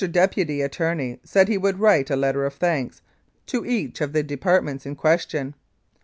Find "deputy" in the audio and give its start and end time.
0.09-0.63